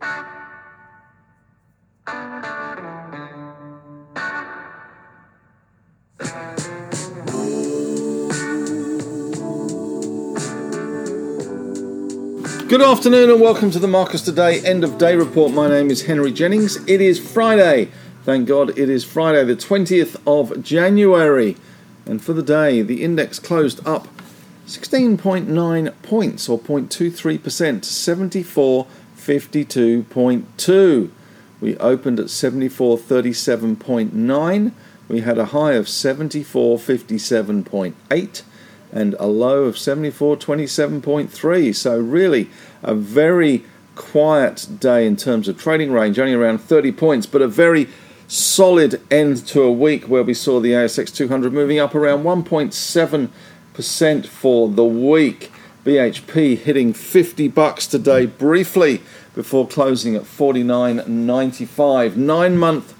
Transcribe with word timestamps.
Good 0.00 0.12
afternoon 12.80 13.30
and 13.30 13.40
welcome 13.40 13.70
to 13.72 13.78
the 13.78 13.86
Marcus 13.88 14.22
Today 14.22 14.60
end 14.60 14.84
of 14.84 14.96
day 14.96 15.16
report. 15.16 15.52
My 15.52 15.68
name 15.68 15.90
is 15.90 16.02
Henry 16.02 16.32
Jennings. 16.32 16.76
It 16.88 17.02
is 17.02 17.18
Friday. 17.18 17.90
Thank 18.24 18.48
God 18.48 18.70
it 18.78 18.88
is 18.88 19.04
Friday, 19.04 19.44
the 19.44 19.56
20th 19.56 20.18
of 20.26 20.62
January. 20.62 21.58
And 22.06 22.22
for 22.22 22.32
the 22.32 22.42
day, 22.42 22.80
the 22.80 23.04
index 23.04 23.38
closed 23.38 23.86
up 23.86 24.08
16.9 24.66 26.02
points 26.02 26.48
or 26.48 26.58
0.23%, 26.58 27.84
74.52.2. 29.20 31.10
We 31.60 31.76
opened 31.76 32.18
at 32.18 32.26
74.37.9. 32.26 34.72
We 35.08 35.20
had 35.20 35.38
a 35.38 35.44
high 35.46 35.72
of 35.72 35.86
74.57.8 35.86 38.42
and 38.92 39.14
a 39.18 39.26
low 39.26 39.64
of 39.64 39.76
74.27.3. 39.76 41.74
So, 41.74 41.98
really, 41.98 42.50
a 42.82 42.94
very 42.94 43.64
quiet 43.94 44.66
day 44.78 45.06
in 45.06 45.16
terms 45.16 45.48
of 45.48 45.58
trading 45.58 45.90
range, 45.92 46.18
only 46.18 46.34
around 46.34 46.58
30 46.58 46.92
points, 46.92 47.24
but 47.26 47.40
a 47.42 47.48
very 47.48 47.88
solid 48.26 49.00
end 49.10 49.46
to 49.48 49.62
a 49.62 49.72
week 49.72 50.04
where 50.04 50.22
we 50.22 50.32
saw 50.32 50.60
the 50.60 50.72
ASX 50.72 51.14
200 51.14 51.52
moving 51.52 51.78
up 51.78 51.94
around 51.94 52.22
1.7% 52.22 54.26
for 54.26 54.68
the 54.68 54.84
week. 54.84 55.52
BHP 55.84 56.58
hitting 56.58 56.92
50 56.92 57.48
bucks 57.48 57.86
today 57.86 58.26
briefly 58.26 59.00
before 59.34 59.66
closing 59.66 60.14
at 60.14 60.24
49.95. 60.24 62.16
Nine 62.16 62.58
month 62.58 62.94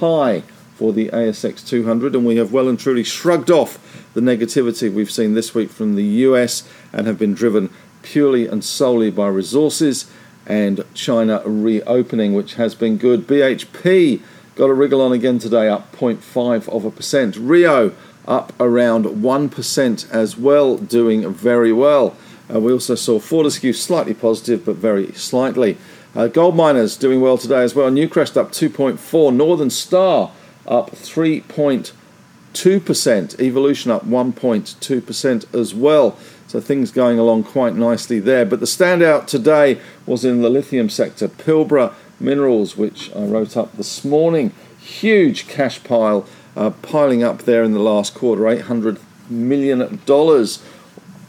high 0.00 0.42
for 0.74 0.92
the 0.92 1.08
ASX 1.08 1.66
200, 1.66 2.14
and 2.14 2.26
we 2.26 2.36
have 2.36 2.52
well 2.52 2.68
and 2.68 2.78
truly 2.78 3.02
shrugged 3.02 3.50
off 3.50 4.12
the 4.12 4.20
negativity 4.20 4.92
we've 4.92 5.10
seen 5.10 5.32
this 5.32 5.54
week 5.54 5.70
from 5.70 5.94
the 5.94 6.04
US 6.04 6.68
and 6.92 7.06
have 7.06 7.18
been 7.18 7.32
driven 7.32 7.70
purely 8.02 8.46
and 8.46 8.62
solely 8.62 9.10
by 9.10 9.28
resources 9.28 10.10
and 10.46 10.84
China 10.92 11.40
reopening, 11.46 12.34
which 12.34 12.56
has 12.56 12.74
been 12.74 12.98
good. 12.98 13.26
BHP 13.26 14.20
got 14.56 14.68
a 14.68 14.74
wriggle 14.74 15.00
on 15.00 15.12
again 15.12 15.38
today, 15.38 15.68
up 15.68 15.90
0.5 15.96 16.68
of 16.68 16.84
a 16.84 16.90
percent. 16.90 17.36
Rio 17.36 17.94
up 18.28 18.52
around 18.60 19.06
1% 19.06 20.10
as 20.10 20.36
well, 20.36 20.76
doing 20.76 21.32
very 21.32 21.72
well. 21.72 22.14
Uh, 22.52 22.60
we 22.60 22.72
also 22.72 22.94
saw 22.94 23.18
Fortescue 23.18 23.72
slightly 23.72 24.14
positive, 24.14 24.64
but 24.64 24.76
very 24.76 25.10
slightly. 25.12 25.76
Uh, 26.14 26.28
gold 26.28 26.54
miners 26.56 26.96
doing 26.96 27.20
well 27.20 27.36
today 27.36 27.62
as 27.62 27.74
well. 27.74 27.90
Newcrest 27.90 28.36
up 28.36 28.52
2.4. 28.52 29.34
Northern 29.34 29.70
Star 29.70 30.30
up 30.66 30.92
3.2%. 30.92 33.40
Evolution 33.40 33.90
up 33.90 34.06
1.2% 34.06 35.54
as 35.54 35.74
well. 35.74 36.16
So 36.46 36.60
things 36.60 36.92
going 36.92 37.18
along 37.18 37.44
quite 37.44 37.74
nicely 37.74 38.20
there. 38.20 38.46
But 38.46 38.60
the 38.60 38.66
standout 38.66 39.26
today 39.26 39.80
was 40.06 40.24
in 40.24 40.42
the 40.42 40.48
lithium 40.48 40.88
sector. 40.88 41.26
Pilbara 41.28 41.92
Minerals, 42.18 42.76
which 42.76 43.14
I 43.14 43.24
wrote 43.24 43.56
up 43.56 43.76
this 43.76 44.04
morning. 44.04 44.52
Huge 44.78 45.48
cash 45.48 45.82
pile 45.82 46.26
uh, 46.56 46.70
piling 46.70 47.22
up 47.22 47.42
there 47.42 47.62
in 47.62 47.72
the 47.72 47.80
last 47.80 48.14
quarter, 48.14 48.42
$800 48.42 48.98
million, 49.28 49.98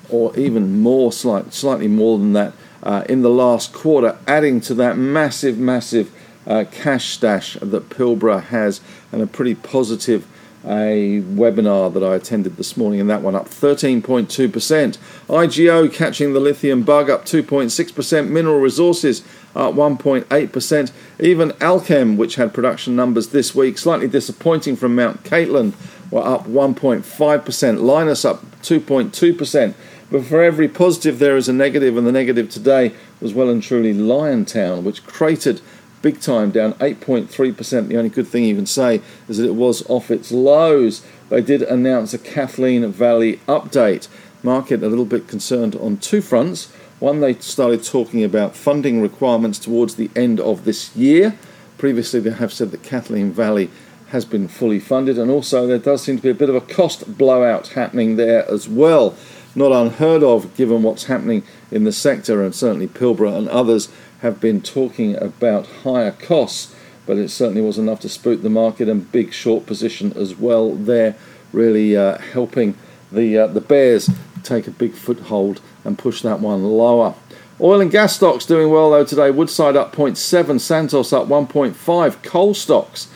or 0.09 0.35
even 0.37 0.79
more, 0.79 1.11
slight, 1.11 1.53
slightly 1.53 1.87
more 1.87 2.17
than 2.17 2.33
that, 2.33 2.53
uh, 2.83 3.03
in 3.09 3.21
the 3.21 3.29
last 3.29 3.73
quarter, 3.73 4.17
adding 4.27 4.61
to 4.61 4.73
that 4.75 4.97
massive, 4.97 5.57
massive 5.57 6.11
uh, 6.45 6.63
cash 6.71 7.09
stash 7.09 7.55
that 7.61 7.89
Pilbara 7.89 8.43
has, 8.43 8.81
and 9.11 9.21
a 9.21 9.27
pretty 9.27 9.55
positive 9.55 10.25
a 10.67 11.21
webinar 11.21 11.93
that 11.93 12.03
I 12.03 12.15
attended 12.15 12.57
this 12.57 12.75
morning, 12.75 12.99
and 12.99 13.09
that 13.09 13.21
one 13.21 13.35
up 13.35 13.47
13.2%. 13.47 14.97
IGO 15.29 15.93
catching 15.93 16.33
the 16.33 16.39
lithium 16.39 16.83
bug 16.83 17.09
up 17.09 17.25
2.6%. 17.25 18.29
Mineral 18.29 18.59
Resources 18.59 19.21
up 19.55 19.73
1.8%. 19.75 20.91
Even 21.19 21.51
Allkem, 21.51 22.17
which 22.17 22.35
had 22.35 22.53
production 22.53 22.95
numbers 22.95 23.29
this 23.29 23.55
week, 23.55 23.77
slightly 23.77 24.07
disappointing 24.07 24.75
from 24.75 24.95
Mount 24.95 25.23
Cattlin, 25.23 25.73
were 26.11 26.25
up 26.25 26.45
1.5%. 26.47 27.01
Lynas 27.03 28.25
up 28.25 28.43
2.2%. 28.61 29.73
But 30.09 30.25
for 30.25 30.41
every 30.41 30.67
positive, 30.69 31.19
there 31.19 31.35
is 31.35 31.49
a 31.49 31.53
negative, 31.53 31.97
and 31.97 32.07
the 32.07 32.11
negative 32.11 32.49
today 32.49 32.93
was 33.19 33.33
well 33.33 33.49
and 33.49 33.61
truly 33.61 33.93
Liontown, 33.93 34.83
which 34.83 35.05
cratered 35.05 35.59
big 36.01 36.21
time, 36.21 36.51
down 36.51 36.73
8.3%. 36.75 37.87
The 37.87 37.97
only 37.97 38.09
good 38.09 38.27
thing 38.27 38.45
you 38.45 38.55
can 38.55 38.65
say 38.65 39.01
is 39.27 39.37
that 39.37 39.47
it 39.47 39.55
was 39.55 39.87
off 39.89 40.09
its 40.09 40.31
lows. 40.31 41.05
They 41.29 41.41
did 41.41 41.61
announce 41.61 42.13
a 42.13 42.19
Kathleen 42.19 42.89
Valley 42.91 43.37
update. 43.47 44.07
Market 44.43 44.83
a 44.83 44.87
little 44.87 45.05
bit 45.05 45.27
concerned 45.27 45.75
on 45.75 45.97
two 45.97 46.21
fronts. 46.21 46.71
One, 46.99 47.19
they 47.19 47.33
started 47.35 47.83
talking 47.83 48.23
about 48.23 48.55
funding 48.55 49.01
requirements 49.01 49.59
towards 49.59 49.95
the 49.95 50.09
end 50.15 50.39
of 50.39 50.63
this 50.63 50.95
year. 50.95 51.37
Previously, 51.77 52.19
they 52.19 52.31
have 52.31 52.53
said 52.53 52.71
that 52.71 52.83
Kathleen 52.83 53.31
Valley 53.31 53.69
has 54.09 54.23
been 54.23 54.47
fully 54.47 54.79
funded, 54.79 55.17
and 55.17 55.29
also 55.29 55.67
there 55.67 55.77
does 55.77 56.01
seem 56.01 56.15
to 56.17 56.23
be 56.23 56.29
a 56.29 56.33
bit 56.33 56.49
of 56.49 56.55
a 56.55 56.61
cost 56.61 57.17
blowout 57.17 57.69
happening 57.69 58.15
there 58.15 58.49
as 58.49 58.69
well. 58.69 59.15
Not 59.57 59.71
unheard 59.71 60.21
of 60.21 60.55
given 60.55 60.83
what's 60.83 61.05
happening 61.05 61.41
in 61.71 61.83
the 61.83 61.91
sector, 61.91 62.43
and 62.43 62.53
certainly 62.53 62.85
Pilbara 62.87 63.35
and 63.35 63.49
others 63.49 63.89
have 64.19 64.39
been 64.39 64.61
talking 64.61 65.15
about 65.15 65.65
higher 65.83 66.11
costs, 66.11 66.75
but 67.07 67.17
it 67.17 67.29
certainly 67.29 67.61
was 67.61 67.79
enough 67.79 67.99
to 68.01 68.09
spook 68.09 68.43
the 68.43 68.51
market 68.51 68.87
and 68.87 69.11
big 69.11 69.33
short 69.33 69.65
position 69.65 70.13
as 70.15 70.35
well 70.35 70.75
there, 70.75 71.15
really 71.51 71.97
uh, 71.97 72.19
helping 72.19 72.77
the 73.11 73.35
uh, 73.35 73.47
the 73.47 73.59
bears 73.59 74.11
take 74.43 74.67
a 74.67 74.71
big 74.71 74.93
foothold 74.93 75.59
and 75.83 75.97
push 75.97 76.21
that 76.21 76.39
one 76.39 76.63
lower. 76.63 77.15
Oil 77.59 77.81
and 77.81 77.89
gas 77.89 78.15
stocks 78.15 78.45
doing 78.45 78.69
well 78.69 78.91
though 78.91 79.05
today. 79.05 79.31
Woodside 79.31 79.75
up 79.75 79.91
0.7, 79.91 80.59
Santos 80.59 81.11
up 81.11 81.27
1.5, 81.27 82.21
coal 82.21 82.53
stocks 82.53 83.07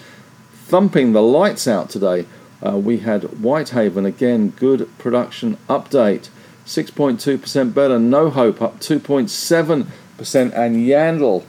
thumping 0.52 1.14
the 1.14 1.22
lights 1.22 1.68
out 1.68 1.92
today. 1.92 2.26
Uh, 2.66 2.78
we 2.78 3.00
had 3.00 3.24
Whitehaven 3.24 4.06
again, 4.06 4.50
good 4.52 4.90
production 4.98 5.58
update, 5.68 6.30
6.2% 6.66 7.74
better. 7.74 7.98
No 7.98 8.30
Hope 8.30 8.62
up 8.62 8.80
2.7 8.80 9.88
percent 10.18 10.54
and 10.54 10.76
Yandal 10.76 11.44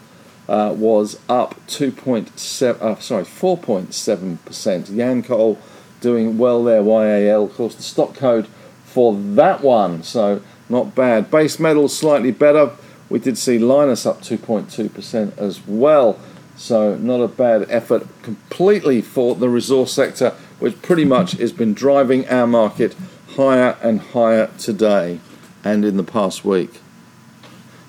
uh, 0.48 0.74
was 0.76 1.18
up 1.28 1.54
2.7, 1.66 2.80
uh, 2.80 2.98
sorry, 3.00 3.24
4.7 3.24 4.44
percent. 4.44 4.88
Yancoal 4.88 5.58
doing 6.00 6.38
well 6.38 6.64
there. 6.64 6.82
YAL, 6.82 7.44
of 7.44 7.54
course, 7.54 7.74
the 7.74 7.82
stock 7.82 8.14
code 8.14 8.46
for 8.84 9.14
that 9.14 9.62
one, 9.62 10.02
so 10.02 10.42
not 10.68 10.94
bad. 10.94 11.30
Base 11.30 11.58
metals 11.58 11.96
slightly 11.96 12.30
better. 12.30 12.70
We 13.08 13.18
did 13.18 13.36
see 13.36 13.58
Lynas 13.58 14.06
up 14.06 14.22
2.2 14.22 14.92
percent 14.92 15.38
as 15.38 15.66
well, 15.66 16.18
so 16.56 16.96
not 16.96 17.20
a 17.20 17.28
bad 17.28 17.66
effort 17.70 18.06
completely 18.22 19.02
for 19.02 19.34
the 19.34 19.48
resource 19.48 19.92
sector, 19.92 20.34
which 20.62 20.80
pretty 20.80 21.04
much 21.04 21.32
has 21.32 21.52
been 21.52 21.74
driving 21.74 22.26
our 22.28 22.46
market 22.46 22.94
higher 23.34 23.76
and 23.82 24.00
higher 24.00 24.48
today 24.58 25.18
and 25.64 25.84
in 25.84 25.96
the 25.96 26.04
past 26.04 26.44
week. 26.44 26.78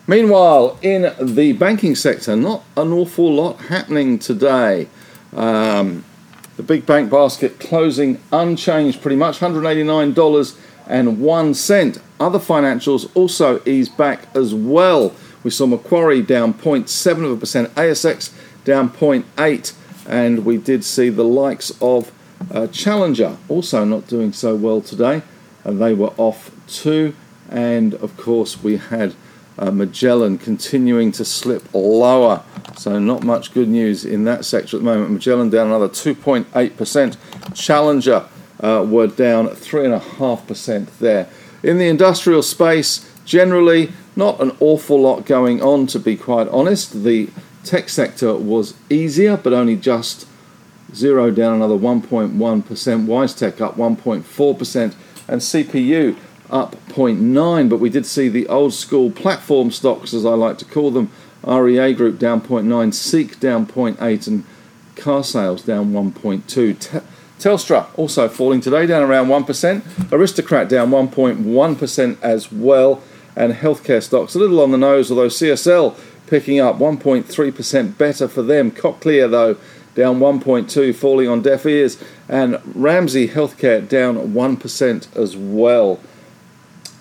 Meanwhile, 0.07 0.79
in 0.81 1.13
the 1.21 1.53
banking 1.53 1.93
sector, 1.93 2.35
not 2.35 2.63
an 2.75 2.91
awful 2.91 3.31
lot 3.31 3.61
happening 3.61 4.17
today. 4.17 4.87
Um, 5.35 6.03
the 6.57 6.63
big 6.63 6.87
bank 6.87 7.11
basket 7.11 7.59
closing 7.59 8.19
unchanged 8.31 9.03
pretty 9.03 9.17
much, 9.17 9.37
$189.01. 9.39 12.01
Other 12.19 12.39
financials 12.39 13.15
also 13.15 13.61
eased 13.67 13.95
back 13.97 14.35
as 14.35 14.55
well. 14.55 15.13
We 15.43 15.51
saw 15.51 15.67
Macquarie 15.67 16.23
down 16.23 16.55
0.7%, 16.55 17.67
ASX 17.67 18.33
down 18.65 18.89
0.8, 18.89 19.73
and 20.07 20.43
we 20.43 20.57
did 20.57 20.83
see 20.83 21.09
the 21.09 21.23
likes 21.23 21.71
of 21.79 22.11
uh, 22.51 22.67
Challenger 22.67 23.37
also 23.49 23.85
not 23.85 24.07
doing 24.07 24.33
so 24.33 24.55
well 24.55 24.81
today, 24.81 25.21
and 25.63 25.81
they 25.81 25.93
were 25.93 26.13
off 26.17 26.51
too. 26.67 27.15
And 27.49 27.93
of 27.95 28.17
course, 28.17 28.63
we 28.63 28.77
had 28.77 29.13
uh, 29.57 29.71
Magellan 29.71 30.37
continuing 30.37 31.11
to 31.13 31.25
slip 31.25 31.63
lower. 31.73 32.43
So, 32.77 32.99
not 32.99 33.23
much 33.23 33.53
good 33.53 33.67
news 33.67 34.03
in 34.03 34.23
that 34.23 34.45
sector 34.45 34.77
at 34.77 34.83
the 34.83 34.85
moment. 34.85 35.11
Magellan 35.11 35.49
down 35.49 35.67
another 35.67 35.89
2.8%. 35.89 37.17
Challenger 37.53 38.27
uh, 38.59 38.85
were 38.87 39.07
down 39.07 39.47
3.5% 39.47 40.97
there. 40.97 41.29
In 41.61 41.77
the 41.77 41.87
industrial 41.87 42.41
space, 42.41 43.09
generally, 43.25 43.91
not 44.15 44.41
an 44.41 44.55
awful 44.59 45.01
lot 45.01 45.25
going 45.25 45.61
on, 45.61 45.87
to 45.87 45.99
be 45.99 46.15
quite 46.15 46.47
honest. 46.49 47.03
The 47.03 47.29
tech 47.63 47.89
sector 47.89 48.35
was 48.35 48.73
easier, 48.89 49.37
but 49.37 49.53
only 49.53 49.75
just 49.75 50.27
Xero 50.93 51.33
down 51.33 51.55
another 51.55 51.75
1.1%. 51.75 52.33
WiseTech 52.35 53.61
up 53.61 53.75
1.4%. 53.75 54.95
And 55.27 55.41
CPU 55.41 56.17
up 56.49 56.75
0.9, 56.89 57.69
but 57.69 57.79
we 57.79 57.89
did 57.89 58.05
see 58.05 58.29
the 58.29 58.47
old 58.47 58.73
school 58.73 59.09
platform 59.09 59.71
stocks, 59.71 60.13
as 60.13 60.25
I 60.25 60.33
like 60.35 60.57
to 60.59 60.65
call 60.65 60.91
them, 60.91 61.11
REA 61.45 61.93
Group 61.93 62.19
down 62.19 62.41
0.9, 62.41 62.93
Seek 62.93 63.39
down 63.39 63.65
0.8, 63.65 64.27
and 64.27 64.45
Carsales 64.95 65.65
down 65.65 65.91
1.2. 65.91 66.45
Te- 66.79 66.99
Telstra 67.39 67.87
also 67.97 68.29
falling 68.29 68.61
today, 68.61 68.85
down 68.85 69.03
around 69.03 69.27
1%. 69.27 70.11
Aristocrat 70.11 70.69
down 70.69 70.91
1.1% 70.91 72.21
as 72.21 72.51
well. 72.51 73.01
And 73.35 73.53
healthcare 73.53 74.01
stocks 74.01 74.35
a 74.35 74.39
little 74.39 74.61
on 74.61 74.71
the 74.71 74.77
nose, 74.77 75.09
although 75.09 75.27
CSL 75.27 75.97
picking 76.27 76.59
up 76.59 76.77
1.3% 76.77 77.97
better 77.97 78.27
for 78.27 78.43
them. 78.43 78.71
Cochlear, 78.71 79.29
though, 79.29 79.57
down 79.95 80.19
1.2, 80.19 80.95
falling 80.95 81.27
on 81.27 81.41
deaf 81.41 81.65
ears. 81.65 82.01
And 82.27 82.59
Ramsay 82.75 83.29
Healthcare 83.29 83.87
down 83.87 84.33
1% 84.33 85.15
as 85.15 85.37
well. 85.37 85.99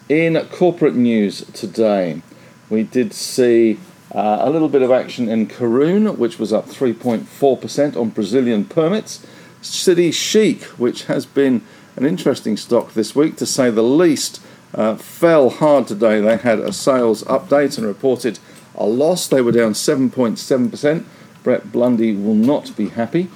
In 0.08 0.38
corporate 0.50 0.94
news 0.94 1.44
today, 1.52 2.22
we 2.68 2.82
did 2.82 3.12
see 3.14 3.78
uh, 4.14 4.38
a 4.40 4.50
little 4.50 4.68
bit 4.68 4.82
of 4.82 4.90
action 4.90 5.28
in 5.28 5.46
Karoon, 5.46 6.18
which 6.18 6.38
was 6.38 6.52
up 6.52 6.66
3.4% 6.66 7.96
on 7.96 8.10
Brazilian 8.10 8.64
permits. 8.64 9.24
City 9.62 10.10
Chic, 10.10 10.62
which 10.78 11.04
has 11.04 11.24
been 11.24 11.62
an 11.96 12.04
interesting 12.04 12.56
stock 12.56 12.92
this 12.94 13.14
week 13.14 13.36
to 13.36 13.46
say 13.46 13.70
the 13.70 13.82
least, 13.82 14.42
uh, 14.74 14.96
fell 14.96 15.50
hard 15.50 15.86
today. 15.86 16.20
They 16.20 16.36
had 16.36 16.58
a 16.58 16.72
sales 16.72 17.22
update 17.24 17.78
and 17.78 17.86
reported 17.86 18.38
a 18.74 18.84
loss. 18.84 19.28
They 19.28 19.40
were 19.40 19.52
down 19.52 19.72
7.7%. 19.72 21.04
Brett 21.42 21.72
Blundy 21.72 22.14
will 22.14 22.34
not 22.34 22.76
be 22.76 22.88
happy. 22.88 23.28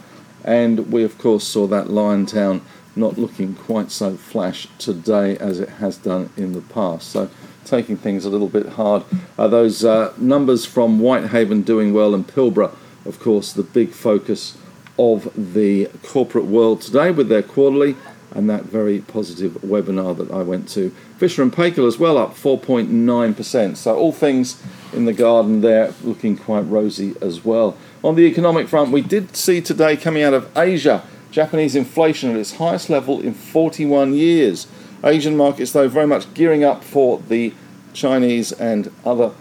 And 0.44 0.92
we, 0.92 1.02
of 1.02 1.18
course, 1.18 1.44
saw 1.44 1.66
that 1.66 1.86
Liontown 1.86 2.60
not 2.94 3.18
looking 3.18 3.54
quite 3.54 3.90
so 3.90 4.16
flash 4.16 4.68
today 4.78 5.36
as 5.38 5.60
it 5.60 5.68
has 5.68 5.98
done 5.98 6.30
in 6.36 6.52
the 6.52 6.60
past. 6.60 7.10
So, 7.10 7.28
taking 7.64 7.96
things 7.96 8.24
a 8.24 8.30
little 8.30 8.48
bit 8.48 8.70
hard. 8.70 9.02
Uh, 9.36 9.48
those 9.48 9.84
uh, 9.84 10.14
numbers 10.16 10.64
from 10.64 11.00
Whitehaven 11.00 11.62
doing 11.62 11.92
well 11.92 12.14
and 12.14 12.26
Pilbara, 12.26 12.74
of 13.04 13.18
course, 13.20 13.52
the 13.52 13.64
big 13.64 13.90
focus 13.90 14.56
of 14.98 15.30
the 15.36 15.86
corporate 16.04 16.46
world 16.46 16.80
today 16.80 17.10
with 17.10 17.28
their 17.28 17.42
quarterly 17.42 17.96
and 18.36 18.50
that 18.50 18.64
very 18.64 19.00
positive 19.00 19.52
webinar 19.62 20.16
that 20.16 20.30
I 20.30 20.42
went 20.42 20.68
to. 20.70 20.90
Fisher 21.16 21.42
and 21.42 21.52
Paykel 21.52 21.86
as 21.86 21.98
well 21.98 22.18
up 22.18 22.34
4.9%. 22.34 23.76
So 23.76 23.96
all 23.96 24.12
things 24.12 24.62
in 24.92 25.04
the 25.06 25.12
garden 25.12 25.60
there 25.60 25.94
looking 26.02 26.36
quite 26.36 26.62
rosy 26.62 27.14
as 27.20 27.44
well. 27.44 27.76
On 28.06 28.14
the 28.14 28.22
economic 28.22 28.68
front, 28.68 28.92
we 28.92 29.00
did 29.00 29.34
see 29.36 29.60
today 29.60 29.96
coming 29.96 30.22
out 30.22 30.32
of 30.32 30.48
Asia 30.56 31.02
Japanese 31.32 31.74
inflation 31.74 32.30
at 32.30 32.36
its 32.36 32.54
highest 32.54 32.88
level 32.88 33.20
in 33.20 33.34
41 33.34 34.14
years. 34.14 34.68
Asian 35.02 35.36
markets, 35.36 35.72
though, 35.72 35.88
very 35.88 36.06
much 36.06 36.32
gearing 36.32 36.62
up 36.62 36.84
for 36.84 37.18
the 37.18 37.52
Chinese 37.94 38.52
and 38.52 38.92
other 39.04 39.32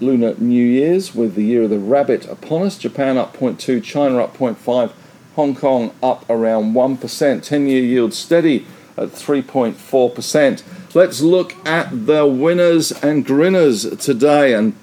Lunar 0.00 0.34
New 0.38 0.64
Year's 0.64 1.14
with 1.14 1.34
the 1.34 1.44
year 1.44 1.64
of 1.64 1.68
the 1.68 1.78
rabbit 1.78 2.24
upon 2.24 2.62
us. 2.62 2.78
Japan 2.78 3.18
up 3.18 3.36
0.2, 3.36 3.84
China 3.84 4.24
up 4.24 4.38
0.5, 4.38 4.92
Hong 5.34 5.54
Kong 5.54 5.92
up 6.02 6.24
around 6.30 6.72
1%, 6.72 7.42
10 7.42 7.66
year 7.66 7.82
yield 7.82 8.14
steady 8.14 8.64
at 8.96 9.10
3.4%. 9.10 10.62
Let's 10.94 11.20
look 11.20 11.54
at 11.66 12.06
the 12.06 12.26
winners 12.26 12.92
and 12.92 13.26
grinners 13.26 13.94
today. 13.98 14.54
And 14.54 14.74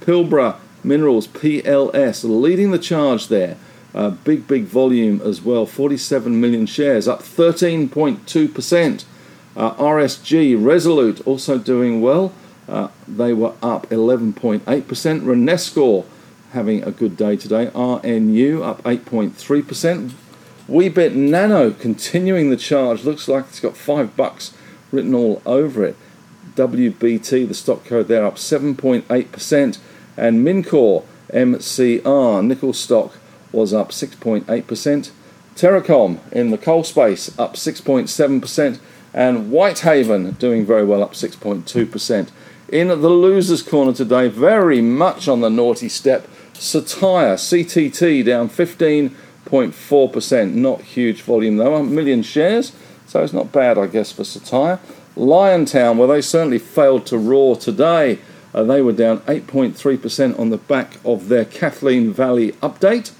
Pilbara 0.00 0.56
Minerals, 0.84 1.26
PLS, 1.28 2.24
leading 2.24 2.70
the 2.70 2.78
charge 2.78 3.28
there. 3.28 3.56
Uh, 3.94 4.10
big, 4.10 4.46
big 4.46 4.64
volume 4.64 5.20
as 5.22 5.42
well 5.42 5.66
47 5.66 6.40
million 6.40 6.64
shares, 6.66 7.06
up 7.06 7.22
13.2%. 7.22 9.04
Uh, 9.54 9.74
RSG, 9.74 10.64
Resolute, 10.64 11.26
also 11.26 11.58
doing 11.58 12.00
well. 12.00 12.32
Uh, 12.68 12.88
they 13.06 13.34
were 13.34 13.54
up 13.62 13.88
11.8%. 13.90 14.62
Renascor 14.62 16.06
having 16.52 16.82
a 16.84 16.90
good 16.90 17.16
day 17.16 17.36
today. 17.36 17.66
RNU 17.66 18.62
up 18.62 18.82
8.3%. 18.82 20.12
Weebit 20.68 21.14
Nano 21.14 21.72
continuing 21.72 22.50
the 22.50 22.56
charge. 22.56 23.04
Looks 23.04 23.28
like 23.28 23.46
it's 23.48 23.60
got 23.60 23.76
five 23.76 24.16
bucks 24.16 24.54
written 24.90 25.14
all 25.14 25.42
over 25.44 25.84
it. 25.84 25.96
WBT, 26.54 27.48
the 27.48 27.54
stock 27.54 27.84
code 27.84 28.08
there, 28.08 28.24
up 28.24 28.36
7.8%. 28.36 29.78
And 30.16 30.46
Mincor 30.46 31.04
MCR, 31.32 32.44
nickel 32.44 32.72
stock, 32.72 33.18
was 33.52 33.72
up 33.72 33.90
6.8%. 33.90 35.10
Terracom 35.54 36.18
in 36.32 36.50
the 36.50 36.58
coal 36.58 36.84
space 36.84 37.38
up 37.38 37.54
6.7%. 37.54 38.78
And 39.14 39.50
Whitehaven 39.50 40.32
doing 40.32 40.64
very 40.64 40.84
well, 40.84 41.02
up 41.02 41.12
6.2%. 41.12 42.30
In 42.68 42.88
the 42.88 42.96
losers' 42.96 43.62
corner 43.62 43.92
today, 43.92 44.28
very 44.28 44.80
much 44.80 45.28
on 45.28 45.42
the 45.42 45.50
naughty 45.50 45.90
step, 45.90 46.26
Cettire 46.54 47.34
CTT 47.34 48.24
down 48.24 48.48
15.4%. 48.48 50.54
Not 50.54 50.80
huge 50.80 51.20
volume 51.20 51.58
though, 51.58 51.74
a 51.74 51.84
million 51.84 52.22
shares, 52.22 52.72
so 53.06 53.22
it's 53.22 53.34
not 53.34 53.52
bad, 53.52 53.76
I 53.76 53.88
guess, 53.88 54.12
for 54.12 54.22
Cettire. 54.22 54.78
Liontown, 55.16 55.98
well, 55.98 56.08
they 56.08 56.22
certainly 56.22 56.58
failed 56.58 57.04
to 57.06 57.18
roar 57.18 57.56
today. 57.56 58.18
Uh, 58.54 58.62
they 58.62 58.82
were 58.82 58.92
down 58.92 59.20
8.3% 59.20 60.38
on 60.38 60.50
the 60.50 60.58
back 60.58 60.98
of 61.04 61.28
their 61.28 61.44
Kathleen 61.44 62.12
Valley 62.12 62.52
update. 62.52 63.12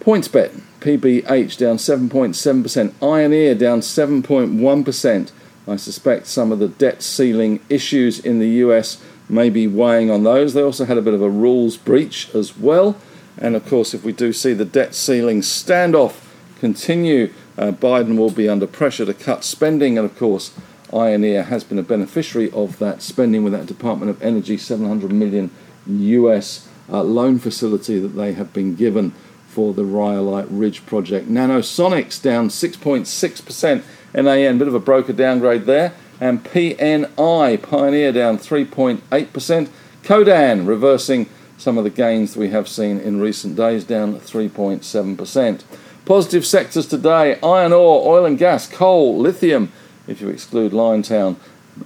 PointsBet, 0.00 0.60
PBH 0.80 1.58
down 1.58 1.76
7.7%, 1.76 2.90
Ioneer 3.00 3.58
down 3.58 3.80
7.1%. 3.80 5.30
I 5.66 5.76
suspect 5.76 6.26
some 6.26 6.50
of 6.50 6.58
the 6.58 6.68
debt 6.68 7.02
ceiling 7.02 7.60
issues 7.68 8.18
in 8.18 8.40
the 8.40 8.48
US 8.48 9.00
may 9.28 9.48
be 9.48 9.66
weighing 9.66 10.10
on 10.10 10.24
those. 10.24 10.54
They 10.54 10.62
also 10.62 10.84
had 10.84 10.98
a 10.98 11.02
bit 11.02 11.14
of 11.14 11.22
a 11.22 11.30
rules 11.30 11.76
breach 11.76 12.34
as 12.34 12.56
well. 12.56 12.96
And 13.38 13.54
of 13.56 13.66
course, 13.66 13.94
if 13.94 14.04
we 14.04 14.12
do 14.12 14.32
see 14.32 14.52
the 14.52 14.64
debt 14.64 14.94
ceiling 14.94 15.40
standoff 15.40 16.26
continue, 16.58 17.32
uh, 17.56 17.72
Biden 17.72 18.16
will 18.16 18.30
be 18.30 18.48
under 18.48 18.66
pressure 18.66 19.06
to 19.06 19.14
cut 19.14 19.44
spending. 19.44 19.96
And 19.96 20.04
of 20.04 20.18
course, 20.18 20.52
Ioneer 20.92 21.46
has 21.46 21.64
been 21.64 21.78
a 21.78 21.82
beneficiary 21.82 22.50
of 22.50 22.78
that 22.78 23.02
spending 23.02 23.44
with 23.44 23.52
that 23.52 23.66
Department 23.66 24.10
of 24.10 24.22
Energy 24.22 24.56
700 24.56 25.10
million 25.12 25.50
US 25.86 26.68
uh, 26.90 27.02
loan 27.02 27.38
facility 27.38 27.98
that 27.98 28.08
they 28.08 28.34
have 28.34 28.52
been 28.52 28.74
given 28.74 29.12
for 29.48 29.74
the 29.74 29.84
Rhyolite 29.84 30.50
Ridge 30.50 30.84
project. 30.86 31.28
Nanosonics 31.28 32.20
down 32.20 32.48
6.6%. 32.48 33.82
NAN, 34.14 34.58
bit 34.58 34.68
of 34.68 34.74
a 34.74 34.80
broker 34.80 35.12
downgrade 35.12 35.64
there. 35.64 35.94
And 36.20 36.44
PNI, 36.44 37.62
Pioneer, 37.62 38.12
down 38.12 38.38
3.8%. 38.38 39.68
Codan, 40.02 40.66
reversing 40.66 41.28
some 41.58 41.78
of 41.78 41.84
the 41.84 41.90
gains 41.90 42.34
that 42.34 42.40
we 42.40 42.48
have 42.48 42.68
seen 42.68 42.98
in 42.98 43.20
recent 43.20 43.56
days, 43.56 43.84
down 43.84 44.18
3.7%. 44.18 45.62
Positive 46.04 46.44
sectors 46.44 46.86
today 46.86 47.38
iron 47.40 47.72
ore, 47.72 48.12
oil 48.12 48.24
and 48.24 48.36
gas, 48.36 48.66
coal, 48.66 49.18
lithium, 49.18 49.72
if 50.06 50.20
you 50.20 50.28
exclude 50.28 50.72
Liontown. 50.72 51.36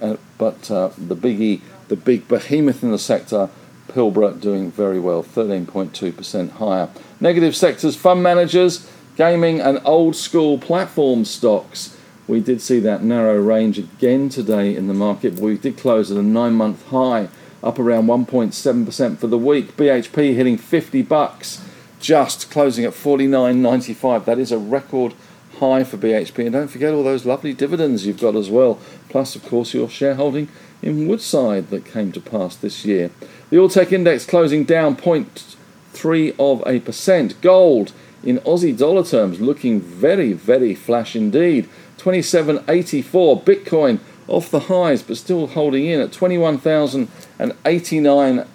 Uh, 0.01 0.17
but 0.37 0.69
uh, 0.69 0.89
the 0.97 1.15
biggie, 1.15 1.61
the 1.87 1.95
big 1.95 2.27
behemoth 2.27 2.83
in 2.83 2.91
the 2.91 2.99
sector, 2.99 3.49
Pilbara, 3.87 4.39
doing 4.39 4.71
very 4.71 4.99
well, 4.99 5.23
13.2% 5.23 6.51
higher. 6.51 6.89
Negative 7.19 7.55
sectors, 7.55 7.95
fund 7.95 8.21
managers, 8.21 8.89
gaming, 9.15 9.61
and 9.61 9.79
old 9.85 10.15
school 10.15 10.57
platform 10.57 11.25
stocks. 11.25 11.97
We 12.27 12.41
did 12.41 12.61
see 12.61 12.79
that 12.81 13.03
narrow 13.03 13.39
range 13.41 13.79
again 13.79 14.27
today 14.29 14.75
in 14.75 14.87
the 14.87 14.93
market, 14.93 15.39
we 15.39 15.57
did 15.57 15.77
close 15.77 16.11
at 16.11 16.17
a 16.17 16.21
nine 16.21 16.53
month 16.53 16.85
high, 16.87 17.29
up 17.63 17.79
around 17.79 18.07
1.7% 18.07 19.17
for 19.17 19.27
the 19.27 19.37
week. 19.37 19.77
BHP 19.77 20.35
hitting 20.35 20.57
50 20.57 21.01
bucks, 21.03 21.63
just 21.99 22.51
closing 22.51 22.83
at 22.83 22.91
49.95. 22.91 24.25
That 24.25 24.39
is 24.39 24.51
a 24.51 24.57
record 24.57 25.13
high 25.59 25.83
for 25.83 25.97
BHP. 25.97 26.45
And 26.45 26.53
don't 26.53 26.67
forget 26.67 26.93
all 26.93 27.03
those 27.03 27.25
lovely 27.25 27.53
dividends 27.53 28.05
you've 28.05 28.21
got 28.21 28.35
as 28.35 28.49
well, 28.49 28.79
plus, 29.09 29.35
of 29.35 29.45
course, 29.45 29.73
your 29.73 29.89
shareholding 29.89 30.49
in 30.81 31.07
Woodside 31.07 31.69
that 31.69 31.85
came 31.85 32.11
to 32.11 32.21
pass 32.21 32.55
this 32.55 32.85
year. 32.85 33.11
The 33.49 33.57
All 33.57 33.69
Tech 33.69 33.91
Index 33.91 34.25
closing 34.25 34.63
down 34.63 34.95
0.3 34.95 36.35
of 36.39 36.63
a 36.67 36.79
percent. 36.79 37.39
Gold 37.41 37.93
in 38.23 38.37
Aussie 38.39 38.77
dollar 38.77 39.03
terms 39.03 39.39
looking 39.39 39.81
very, 39.81 40.33
very 40.33 40.75
flash 40.75 41.15
indeed. 41.15 41.69
2784. 41.97 43.41
Bitcoin 43.41 43.99
off 44.27 44.51
the 44.51 44.59
highs, 44.61 45.01
but 45.01 45.17
still 45.17 45.47
holding 45.47 45.85
in 45.85 46.01
at 46.01 46.11
21,089 46.11 48.45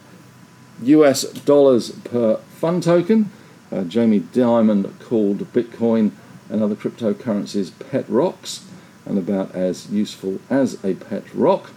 US 0.83 1.23
dollars 1.23 1.91
per 1.91 2.37
fund 2.37 2.83
token. 2.83 3.31
Uh, 3.71 3.85
Jamie 3.85 4.21
Dimon 4.21 4.99
called 5.01 5.39
Bitcoin 5.53 6.11
and 6.53 6.63
other 6.63 6.77
cryptocurrencies 6.77 7.73
pet 7.91 8.05
rocks, 8.09 8.65
and 9.07 9.19
about 9.19 9.53
as 9.55 9.91
useful 9.91 10.39
as 10.51 10.83
a 10.85 10.95
pet 10.95 11.25
rock. 11.35 11.73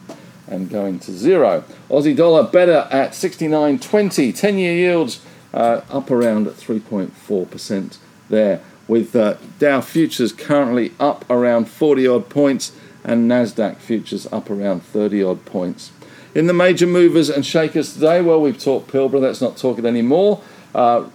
And 0.47 0.69
going 0.69 0.99
to 0.99 1.11
zero. 1.11 1.63
Aussie 1.89 2.15
dollar 2.15 2.43
better 2.43 2.87
at 2.91 3.13
69.20. 3.13 4.37
10 4.37 4.57
year 4.59 4.73
yields 4.75 5.25
uh, 5.55 5.81
up 5.89 6.11
around 6.11 6.45
3.4% 6.45 7.97
there 8.29 8.61
with 8.87 9.15
uh, 9.15 9.37
Dow 9.57 9.81
futures 9.81 10.31
currently 10.31 10.91
up 10.99 11.25
around 11.31 11.65
40 11.65 12.05
odd 12.05 12.29
points 12.29 12.73
and 13.03 13.29
Nasdaq 13.29 13.77
futures 13.77 14.27
up 14.31 14.49
around 14.49 14.81
30 14.81 15.23
odd 15.23 15.45
points. 15.45 15.91
In 16.33 16.47
the 16.47 16.53
major 16.53 16.85
movers 16.85 17.29
and 17.29 17.45
shakers 17.45 17.93
today, 17.93 18.21
well, 18.21 18.41
we've 18.41 18.61
talked 18.61 18.91
Pilbara, 18.91 19.21
let's 19.21 19.41
not 19.41 19.57
talk 19.57 19.79
it 19.79 19.85
anymore. 19.85 20.41
Uh, 20.73 21.07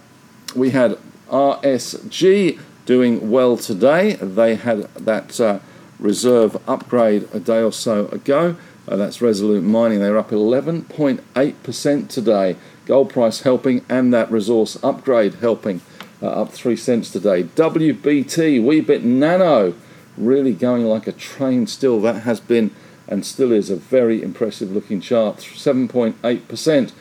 we 0.55 0.71
had 0.71 0.97
RSG 1.29 2.59
doing 2.85 3.31
well 3.31 3.57
today. 3.57 4.13
They 4.13 4.55
had 4.55 4.83
that 4.95 5.39
uh, 5.39 5.59
reserve 5.99 6.57
upgrade 6.67 7.27
a 7.33 7.39
day 7.39 7.61
or 7.61 7.71
so 7.71 8.07
ago. 8.07 8.55
Uh, 8.87 8.95
that's 8.95 9.21
Resolute 9.21 9.63
Mining. 9.63 9.99
They're 9.99 10.17
up 10.17 10.31
11.8% 10.31 12.09
today. 12.09 12.55
Gold 12.85 13.09
price 13.09 13.41
helping 13.41 13.85
and 13.87 14.13
that 14.13 14.31
resource 14.31 14.77
upgrade 14.83 15.35
helping. 15.35 15.81
Uh, 16.21 16.27
up 16.27 16.51
3 16.51 16.75
cents 16.75 17.09
today. 17.09 17.43
WBT, 17.43 18.61
Weebit 18.61 19.03
Nano, 19.03 19.73
really 20.17 20.53
going 20.53 20.85
like 20.85 21.07
a 21.07 21.11
train 21.11 21.65
still. 21.67 21.99
That 22.01 22.23
has 22.23 22.39
been 22.39 22.71
and 23.07 23.25
still 23.25 23.51
is 23.51 23.69
a 23.69 23.75
very 23.75 24.23
impressive 24.23 24.71
looking 24.71 25.01
chart. 25.01 25.37
7.8%. 25.37 26.91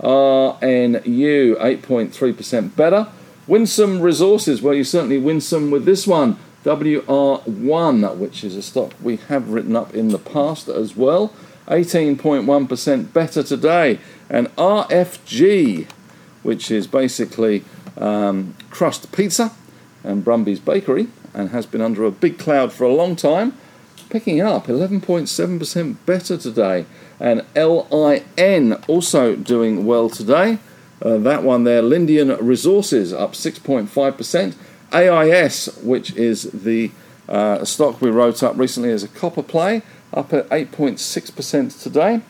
RNU, 0.00 1.56
8.3% 1.56 2.76
better. 2.76 3.08
Winsome 3.46 4.00
Resources, 4.00 4.62
well, 4.62 4.74
you 4.74 4.84
certainly 4.84 5.18
win 5.18 5.40
some 5.40 5.70
with 5.70 5.84
this 5.84 6.06
one. 6.06 6.38
WR1, 6.64 8.16
which 8.16 8.42
is 8.42 8.56
a 8.56 8.62
stock 8.62 8.92
we 9.02 9.16
have 9.16 9.50
written 9.50 9.76
up 9.76 9.94
in 9.94 10.08
the 10.08 10.18
past 10.18 10.66
as 10.66 10.96
well, 10.96 11.30
18.1% 11.68 13.12
better 13.12 13.42
today. 13.42 13.98
And 14.30 14.48
RFG, 14.56 15.86
which 16.42 16.70
is 16.70 16.86
basically 16.86 17.64
um, 17.98 18.54
crust 18.70 19.12
pizza 19.12 19.52
and 20.02 20.24
Brumby's 20.24 20.60
Bakery, 20.60 21.08
and 21.34 21.50
has 21.50 21.66
been 21.66 21.82
under 21.82 22.04
a 22.04 22.10
big 22.10 22.38
cloud 22.38 22.72
for 22.72 22.84
a 22.84 22.94
long 22.94 23.14
time, 23.14 23.52
picking 24.08 24.40
up 24.40 24.66
11.7% 24.66 25.96
better 26.06 26.38
today. 26.38 26.86
And 27.20 27.44
LIN 27.54 28.72
also 28.88 29.36
doing 29.36 29.84
well 29.84 30.08
today. 30.08 30.58
Uh, 31.04 31.18
that 31.18 31.42
one 31.42 31.64
there, 31.64 31.82
Lindian 31.82 32.36
Resources, 32.40 33.12
up 33.12 33.32
6.5%. 33.32 34.54
AIS, 34.92 35.76
which 35.82 36.14
is 36.16 36.44
the 36.44 36.90
uh, 37.28 37.64
stock 37.64 38.00
we 38.00 38.10
wrote 38.10 38.42
up 38.42 38.56
recently 38.56 38.90
as 38.90 39.02
a 39.02 39.08
copper 39.08 39.42
play, 39.42 39.82
up 40.12 40.32
at 40.32 40.48
8.6% 40.48 41.82
today. 41.82 42.20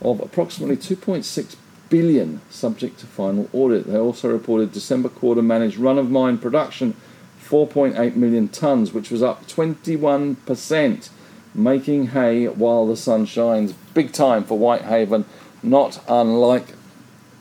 of 0.00 0.20
approximately 0.20 0.76
2.6 0.76 1.56
billion, 1.90 2.40
subject 2.50 2.98
to 3.00 3.06
final 3.06 3.48
audit. 3.52 3.86
They 3.86 3.98
also 3.98 4.30
reported 4.30 4.72
December 4.72 5.08
quarter 5.08 5.42
managed 5.42 5.76
run 5.76 5.98
of 5.98 6.10
mine 6.10 6.38
production 6.38 6.96
4.8 7.44 8.16
million 8.16 8.48
tonnes, 8.48 8.92
which 8.92 9.10
was 9.10 9.22
up 9.22 9.46
21%, 9.46 11.10
making 11.54 12.08
hay 12.08 12.46
while 12.48 12.86
the 12.86 12.96
sun 12.96 13.26
shines. 13.26 13.72
Big 13.94 14.12
time 14.12 14.44
for 14.44 14.58
Whitehaven, 14.58 15.24
not 15.62 16.02
unlike 16.08 16.74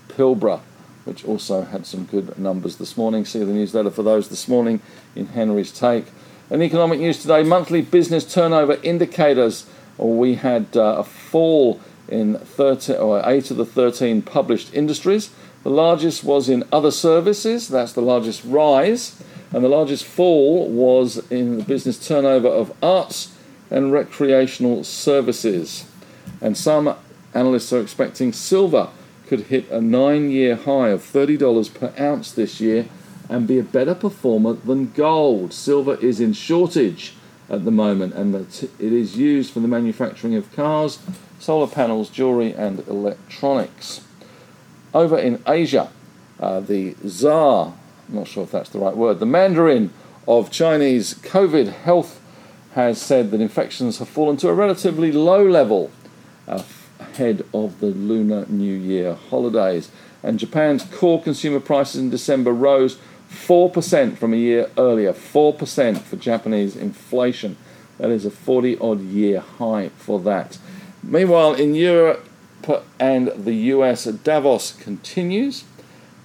Pilbara, 0.07 0.61
which 1.05 1.25
also 1.25 1.63
had 1.63 1.85
some 1.85 2.05
good 2.05 2.37
numbers 2.37 2.77
this 2.77 2.95
morning. 2.95 3.25
See 3.25 3.39
the 3.39 3.51
newsletter 3.51 3.89
for 3.89 4.03
those 4.03 4.29
this 4.29 4.47
morning 4.47 4.81
in 5.15 5.27
Henry's 5.27 5.71
Take. 5.71 6.05
In 6.49 6.61
economic 6.61 6.99
news 6.99 7.21
today, 7.21 7.43
monthly 7.43 7.81
business 7.81 8.31
turnover 8.31 8.77
indicators. 8.83 9.65
We 9.97 10.35
had 10.35 10.75
uh, 10.75 10.97
a 10.99 11.03
fall 11.03 11.79
in 12.07 12.35
13, 12.35 12.95
or 12.97 13.21
8 13.25 13.51
of 13.51 13.57
the 13.57 13.65
13 13.65 14.21
published 14.21 14.73
industries. 14.73 15.29
The 15.63 15.69
largest 15.69 16.23
was 16.23 16.49
in 16.49 16.63
other 16.71 16.91
services, 16.91 17.69
that's 17.69 17.93
the 17.93 18.01
largest 18.01 18.43
rise, 18.43 19.23
and 19.51 19.63
the 19.63 19.69
largest 19.69 20.03
fall 20.03 20.69
was 20.69 21.25
in 21.31 21.59
the 21.59 21.63
business 21.63 22.05
turnover 22.05 22.49
of 22.49 22.73
arts 22.83 23.32
and 23.73 23.91
recreational 23.91 24.83
services. 24.83 25.85
And 26.39 26.55
some 26.55 26.95
analysts 27.33 27.73
are 27.73 27.81
expecting 27.81 28.31
silver 28.31 28.89
could 29.27 29.41
hit 29.47 29.69
a 29.71 29.81
nine 29.81 30.29
year 30.29 30.55
high 30.55 30.89
of 30.89 31.01
$30 31.01 31.73
per 31.73 31.91
ounce 31.99 32.31
this 32.31 32.61
year 32.61 32.85
and 33.29 33.47
be 33.47 33.57
a 33.57 33.63
better 33.63 33.95
performer 33.95 34.53
than 34.53 34.91
gold. 34.91 35.53
Silver 35.53 35.95
is 35.95 36.19
in 36.19 36.33
shortage 36.33 37.13
at 37.49 37.65
the 37.65 37.71
moment 37.71 38.13
and 38.13 38.35
it 38.35 38.69
is 38.79 39.17
used 39.17 39.51
for 39.51 39.59
the 39.59 39.67
manufacturing 39.67 40.35
of 40.35 40.51
cars, 40.53 40.99
solar 41.39 41.67
panels, 41.67 42.09
jewelry, 42.09 42.53
and 42.53 42.87
electronics. 42.87 44.01
Over 44.93 45.17
in 45.17 45.41
Asia, 45.47 45.89
uh, 46.39 46.59
the 46.59 46.93
Tsar, 47.05 47.73
I'm 48.07 48.15
not 48.15 48.27
sure 48.27 48.43
if 48.43 48.51
that's 48.51 48.69
the 48.69 48.79
right 48.79 48.95
word, 48.95 49.19
the 49.19 49.25
Mandarin 49.25 49.91
of 50.27 50.51
Chinese 50.51 51.15
COVID 51.15 51.71
health 51.71 52.19
has 52.75 53.01
said 53.01 53.31
that 53.31 53.41
infections 53.41 53.99
have 53.99 54.09
fallen 54.09 54.37
to 54.37 54.49
a 54.49 54.53
relatively 54.53 55.11
low 55.11 55.45
level 55.45 55.91
ahead 56.47 57.45
of 57.53 57.79
the 57.79 57.87
Lunar 57.87 58.45
New 58.47 58.75
Year 58.75 59.13
holidays. 59.13 59.91
And 60.23 60.39
Japan's 60.39 60.83
core 60.83 61.21
consumer 61.21 61.59
prices 61.59 62.01
in 62.01 62.09
December 62.09 62.51
rose 62.51 62.97
4% 63.29 64.17
from 64.17 64.33
a 64.33 64.37
year 64.37 64.69
earlier. 64.77 65.13
4% 65.13 65.99
for 65.99 66.15
Japanese 66.15 66.75
inflation. 66.75 67.57
That 67.97 68.09
is 68.09 68.25
a 68.25 68.31
40 68.31 68.77
odd 68.79 69.01
year 69.01 69.39
high 69.39 69.89
for 69.89 70.19
that. 70.21 70.57
Meanwhile, 71.03 71.53
in 71.55 71.75
Europe 71.75 72.27
and 72.99 73.27
the 73.35 73.53
US, 73.53 74.05
Davos 74.05 74.71
continues. 74.71 75.65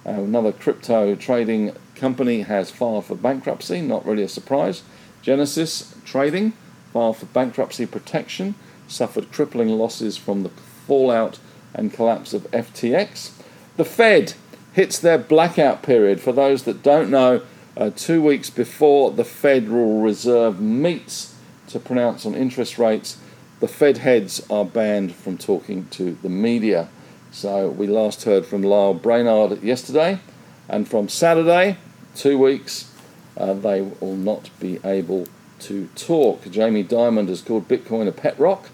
Uh, 0.05 0.11
another 0.11 0.51
crypto 0.51 1.13
trading 1.15 1.75
company 1.95 2.41
has 2.41 2.71
filed 2.71 3.05
for 3.05 3.15
bankruptcy, 3.15 3.81
not 3.81 4.05
really 4.05 4.23
a 4.23 4.29
surprise. 4.29 4.81
Genesis 5.21 5.93
Trading 6.09 6.53
filed 6.91 7.17
for 7.17 7.27
bankruptcy 7.27 7.85
protection, 7.85 8.55
suffered 8.87 9.31
crippling 9.31 9.69
losses 9.69 10.17
from 10.17 10.41
the 10.41 10.49
fallout 10.49 11.37
and 11.71 11.93
collapse 11.93 12.33
of 12.33 12.49
FTX. 12.49 13.29
The 13.77 13.85
Fed 13.85 14.33
hits 14.73 14.97
their 14.97 15.19
blackout 15.19 15.83
period. 15.83 16.19
For 16.19 16.31
those 16.31 16.63
that 16.63 16.81
don't 16.81 17.11
know, 17.11 17.43
uh, 17.77 17.91
two 17.95 18.23
weeks 18.23 18.49
before 18.49 19.11
the 19.11 19.23
Federal 19.23 20.01
Reserve 20.01 20.59
meets 20.59 21.35
to 21.67 21.79
pronounce 21.79 22.25
on 22.25 22.33
interest 22.33 22.79
rates, 22.79 23.19
the 23.59 23.67
Fed 23.67 23.99
heads 23.99 24.43
are 24.49 24.65
banned 24.65 25.13
from 25.13 25.37
talking 25.37 25.85
to 25.91 26.17
the 26.23 26.29
media. 26.29 26.89
So 27.31 27.69
we 27.69 27.85
last 27.85 28.23
heard 28.23 28.47
from 28.47 28.63
Lael 28.63 28.95
Brainard 28.95 29.61
yesterday, 29.61 30.19
and 30.67 30.87
from 30.87 31.07
Saturday, 31.07 31.77
two 32.15 32.39
weeks, 32.39 32.91
uh, 33.37 33.53
they 33.53 33.81
will 33.81 34.15
not 34.15 34.49
be 34.59 34.79
able 34.83 35.27
to 35.61 35.87
talk. 35.95 36.49
Jamie 36.49 36.83
Dimon 36.83 37.27
has 37.27 37.41
called 37.41 37.67
Bitcoin 37.67 38.07
a 38.07 38.11
pet 38.11 38.39
rock 38.39 38.69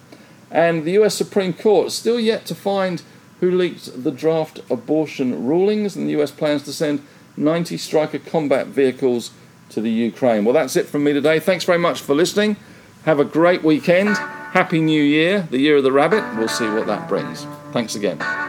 And 0.52 0.84
the 0.84 0.92
US 1.00 1.16
Supreme 1.16 1.54
Court 1.54 1.92
still 1.92 2.20
yet 2.20 2.46
to 2.46 2.56
find 2.56 3.02
who 3.40 3.52
leaked 3.52 4.04
the 4.04 4.12
draft 4.12 4.60
abortion 4.70 5.46
rulings, 5.46 5.96
and 5.96 6.08
the 6.08 6.22
US 6.22 6.32
plans 6.32 6.64
to 6.64 6.74
send 6.74 7.02
90 7.38 7.78
Stryker 7.78 8.20
combat 8.20 8.68
vehicles 8.68 9.32
to 9.70 9.82
the 9.82 9.90
Ukraine. 9.90 10.46
Well, 10.46 10.54
that's 10.54 10.76
it 10.76 10.88
from 10.88 11.04
me 11.04 11.14
today. 11.14 11.40
Thanks 11.40 11.66
very 11.66 11.80
much 11.80 12.02
for 12.02 12.16
listening. 12.16 12.56
Have 13.04 13.20
a 13.20 13.26
great 13.26 13.64
weekend. 13.64 14.18
Happy 14.18 14.80
New 14.80 15.04
Year, 15.04 15.48
the 15.52 15.60
year 15.60 15.78
of 15.78 15.84
the 15.84 15.92
rabbit. 15.92 16.24
We'll 16.38 16.48
see 16.48 16.70
what 16.70 16.88
that 16.88 17.10
brings. 17.10 17.46
Thanks 17.74 17.96
again. 17.96 18.45